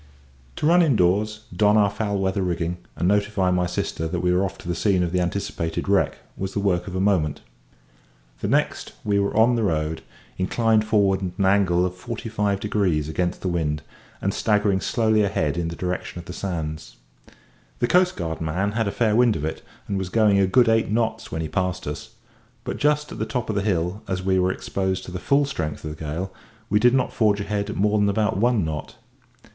To 0.55 0.65
run 0.65 0.81
indoors, 0.81 1.41
don 1.55 1.77
our 1.77 1.91
foul 1.91 2.17
weather 2.17 2.41
rigging, 2.41 2.77
and 2.95 3.07
notify 3.07 3.51
my 3.51 3.67
sister 3.67 4.07
that 4.07 4.21
we 4.21 4.33
were 4.33 4.43
off 4.43 4.57
to 4.57 4.67
the 4.67 4.73
scene 4.73 5.03
of 5.03 5.11
the 5.11 5.21
anticipated 5.21 5.87
wreck, 5.87 6.17
was 6.35 6.53
the 6.53 6.59
work 6.59 6.87
of 6.87 6.95
a 6.95 6.99
moment. 6.99 7.41
The 8.39 8.47
next 8.47 8.93
we 9.03 9.19
were 9.19 9.31
in 9.35 9.53
the 9.53 9.61
road, 9.61 10.01
inclined 10.39 10.85
forward 10.85 11.19
at 11.21 11.37
an 11.37 11.45
angle 11.45 11.85
of 11.85 11.93
forty 11.95 12.29
five 12.29 12.59
degrees 12.59 13.07
against 13.09 13.41
the 13.41 13.47
wind, 13.47 13.83
and 14.23 14.33
staggering 14.33 14.81
slowly 14.81 15.21
ahead 15.21 15.55
in 15.55 15.67
the 15.67 15.75
direction 15.75 16.17
of 16.17 16.25
the 16.25 16.33
sands. 16.33 16.95
The 17.77 17.85
coastguard 17.87 18.41
man 18.41 18.71
had 18.71 18.87
a 18.87 18.91
fair 18.91 19.15
wind 19.15 19.35
of 19.35 19.45
it, 19.45 19.61
and 19.87 19.99
was 19.99 20.09
going 20.09 20.39
a 20.39 20.47
good 20.47 20.67
eight 20.67 20.89
knots 20.89 21.31
when 21.31 21.41
he 21.43 21.47
passed 21.47 21.85
us; 21.85 22.15
but 22.63 22.77
just 22.77 23.11
at 23.11 23.19
the 23.19 23.25
top 23.27 23.51
of 23.51 23.55
the 23.55 23.61
hill, 23.61 24.01
as 24.07 24.23
we 24.23 24.39
were 24.39 24.51
exposed 24.51 25.05
to 25.05 25.11
the 25.11 25.19
full 25.19 25.45
strength 25.45 25.85
of 25.85 25.95
the 25.95 26.03
gale, 26.03 26.33
we 26.71 26.79
did 26.79 26.95
not 26.95 27.13
forge 27.13 27.39
ahead 27.39 27.69
at 27.69 27.75
more 27.75 27.99
than 27.99 28.09
about 28.09 28.35
one 28.37 28.65
knot. 28.65 28.95